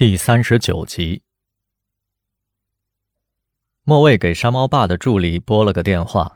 [0.00, 1.20] 第三十九集，
[3.82, 6.32] 莫卫给山猫爸的助理拨了个电话，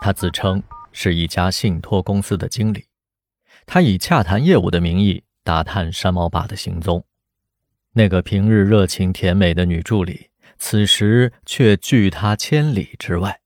[0.00, 0.62] 他自称
[0.92, 2.86] 是一家信托公司的经理，
[3.66, 7.04] 他以洽谈业务的名义打探山猫爸的行踪。
[7.94, 13.40] 那个平日热情甜美的女助理，此时却拒他千里之外，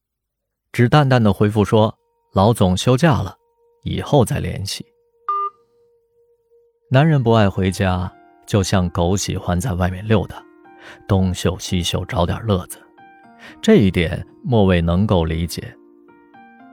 [0.71, 1.97] 只淡淡的回复说
[2.33, 3.35] ：“老总休假了，
[3.81, 4.85] 以后再联系。”
[6.91, 8.14] 男人不爱回家。
[8.45, 10.41] 就像狗喜欢在外面溜达，
[11.07, 12.77] 东嗅西嗅找点乐子，
[13.61, 15.75] 这一点莫蔚能够理解。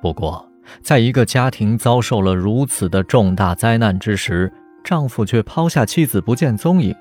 [0.01, 0.47] 不过，
[0.81, 4.53] 在一个家庭遭受了如此的重大灾难之时，
[4.85, 6.95] 丈夫却抛下妻子不见踪影，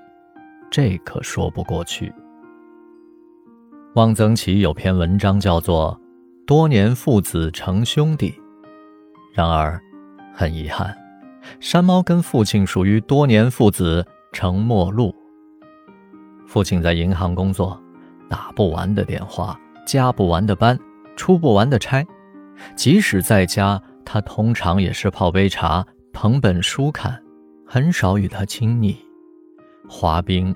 [0.69, 2.13] 这可说不过去。
[3.95, 5.99] 汪曾祺有篇文章叫做
[6.45, 8.31] 《多年父子成兄弟》，
[9.33, 9.81] 然而，
[10.33, 10.97] 很遗憾，
[11.59, 14.05] 山猫跟父亲属于多年父子。
[14.31, 15.13] 成陌路。
[16.47, 17.81] 父亲在银行工作，
[18.29, 20.77] 打不完的电话，加不完的班，
[21.15, 22.05] 出不完的差。
[22.75, 27.21] 即使在家，他通常也是泡杯茶，捧本书看，
[27.65, 28.97] 很少与他亲昵。
[29.87, 30.55] 滑冰、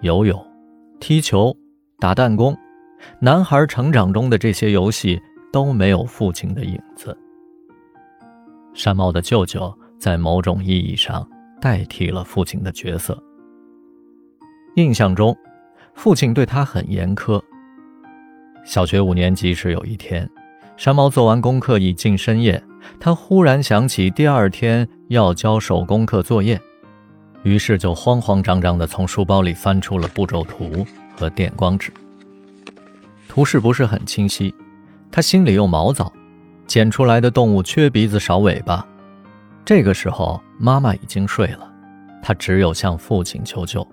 [0.00, 0.44] 游泳、
[1.00, 1.56] 踢球、
[1.98, 2.56] 打弹弓，
[3.20, 5.20] 男孩成长中的这些游戏
[5.52, 7.16] 都没有父亲的影子。
[8.74, 11.26] 山猫的舅舅在某种意义上。
[11.66, 13.20] 代替了父亲的角色。
[14.76, 15.36] 印象中，
[15.94, 17.42] 父亲对他很严苛。
[18.64, 20.30] 小学五年级时，有一天，
[20.76, 22.62] 山猫做完功课已近深夜，
[23.00, 26.56] 他忽然想起第二天要交手工课作业，
[27.42, 30.86] 于是就慌慌张张地从书包里翻出了步骤图
[31.18, 31.92] 和电光纸。
[33.28, 34.54] 图示不是很清晰，
[35.10, 36.12] 他心里又毛躁，
[36.68, 38.86] 剪出来的动物缺鼻子少尾巴。
[39.66, 41.68] 这个时候，妈妈已经睡了，
[42.22, 43.84] 他只有向父亲求救。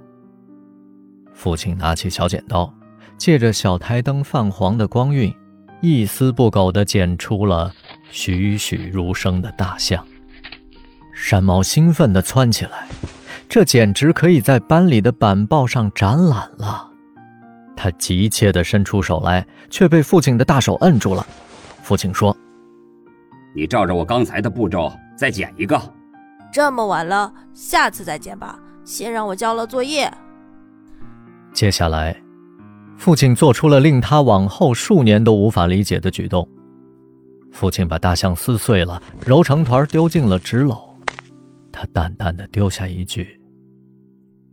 [1.33, 2.71] 父亲拿起小剪刀，
[3.17, 5.33] 借着小台灯泛黄的光晕，
[5.81, 7.73] 一丝不苟地剪出了
[8.11, 10.05] 栩栩如生的大象。
[11.11, 12.87] 山猫兴奋地窜起来，
[13.49, 16.87] 这简直可以在班里的板报上展览了。
[17.75, 21.25] 他急切地伸出手来，却被父亲的大手摁住了。
[21.81, 22.37] 父亲说
[23.55, 25.79] ：“你照着我刚才的步骤。”再剪一个，
[26.51, 28.59] 这么晚了，下次再剪吧。
[28.83, 30.11] 先让我交了作业。
[31.53, 32.19] 接下来，
[32.97, 36.45] 父亲做出了令他往后数年都无法理解的举动。
[37.51, 40.81] 父亲把大象撕碎了，揉成团丢进了纸篓。
[41.71, 43.39] 他淡淡的丢下一句：“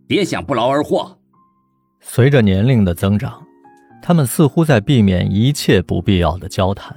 [0.07, 1.19] 别想不劳而获。”
[2.01, 3.43] 随着年龄的增长，
[4.03, 6.95] 他们似乎在避免一切不必要的交谈。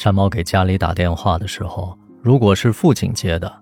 [0.00, 3.54] 山猫给家里打电话的时候，如果是父亲接的，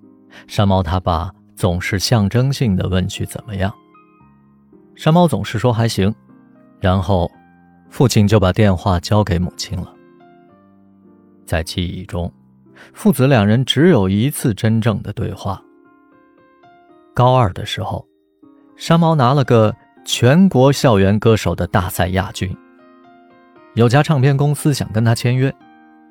[0.46, 3.74] 山猫他爸总是象征性的问句怎么样。
[4.94, 6.14] 山猫总是说还行，
[6.78, 7.28] 然后
[7.90, 9.92] 父亲就把电话交给母亲了。
[11.44, 12.32] 在记忆中，
[12.92, 15.60] 父子两人只有一次真正的对话。
[17.16, 18.06] 高二的时候，
[18.76, 22.56] 山猫拿了个全国校园歌手的大赛亚军，
[23.74, 25.52] 有家唱片公司想跟他签约。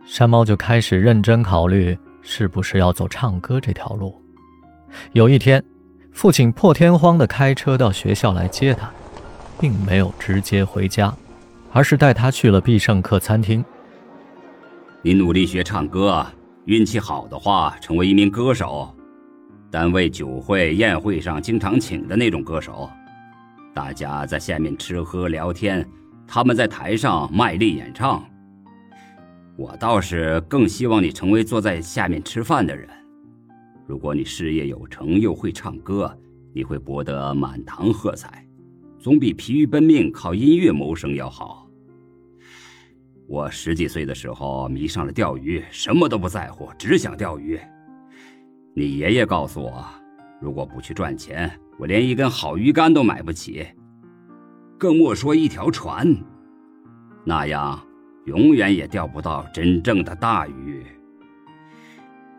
[0.08, 4.16] 山猫就开始认真考虑是不是要走唱歌这条路。
[5.12, 5.62] 有一天，
[6.14, 8.90] 父亲破天荒地开车到学校来接他，
[9.60, 11.14] 并没有直接回家，
[11.74, 13.64] 而是带他去了必胜客餐厅。
[15.02, 16.26] 你努力学唱歌，
[16.64, 18.90] 运气好的话成为一名歌手，
[19.70, 22.90] 单位酒会宴会上经常请的那种歌手，
[23.74, 25.86] 大家在下面吃喝聊天，
[26.26, 28.24] 他们在台上卖力演唱。
[29.58, 32.88] 我倒是更希望你成为坐在下面吃饭的人。
[33.88, 36.16] 如果你事业有成又会唱歌，
[36.54, 38.48] 你会博得满堂喝彩，
[39.00, 41.68] 总比疲于奔命靠音乐谋生要好。
[43.28, 47.60] 我十几岁的时候迷上了钓鱼，什么都不在乎，只想钓鱼。
[48.76, 49.84] 你爷爷告诉我，
[50.40, 53.66] 如果不去赚钱，我连一根好鱼竿都买不起，
[54.78, 56.16] 更莫说一条船。
[57.26, 57.87] 那样。
[58.28, 60.86] 永远也钓不到真正的大鱼。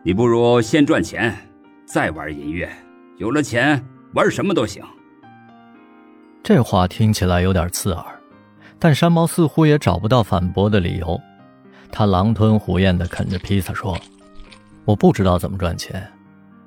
[0.04, 1.34] 你不如先赚钱，
[1.86, 2.68] 再玩音乐。
[3.16, 3.82] 有了钱，
[4.12, 4.84] 玩什么都行。
[6.42, 8.04] 这话听起来有点刺耳，
[8.78, 11.18] 但山猫似乎也找不到反驳的理由。
[11.90, 13.98] 他狼吞虎咽地啃着披萨说
[14.84, 16.06] ：“我不知道怎么赚钱，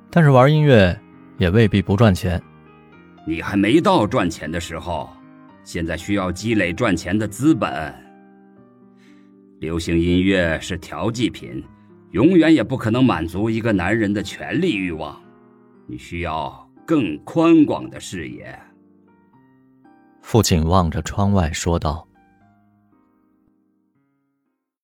[0.10, 1.00] 但是玩音乐
[1.38, 2.42] 也未必不赚钱。
[3.28, 5.08] 你还没到赚钱的时候，
[5.64, 7.94] 现在需要积累赚钱的资本。”
[9.62, 11.64] 流行音乐是调剂品
[12.14, 15.16] 永远也不可能满足一个男人的权利欲望。
[15.86, 18.60] 你需要更宽广的视野。
[20.24, 22.11] 父亲望着窗外说道。